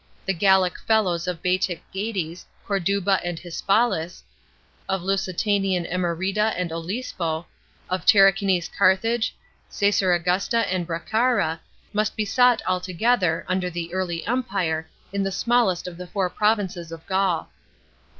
The 0.25 0.33
Gallic 0.33 0.79
fellows 0.79 1.27
of 1.27 1.43
Baetic 1.43 1.83
Gades, 1.93 2.47
Corduba 2.65 3.19
and 3.23 3.37
Hispalis, 3.39 4.23
of 4.89 5.03
Lusitanian 5.03 5.85
Emerita 5.85 6.55
and 6.57 6.71
Olisipo, 6.71 7.45
of 7.87 8.03
Tarraconese 8.03 8.67
Carthage, 8.75 9.35
Cassarangusta 9.71 10.65
and 10.73 10.87
Bracara, 10.87 11.59
must 11.93 12.15
be 12.15 12.25
sought 12.25 12.63
altogether 12.65 13.45
(under 13.47 13.69
the 13.69 13.93
early 13.93 14.25
Empire) 14.25 14.89
in 15.13 15.21
the 15.21 15.31
smallest 15.31 15.87
of 15.87 15.97
the 15.97 16.07
four 16.07 16.31
provinces 16.31 16.91
of 16.91 17.05
Gaul. 17.05 17.49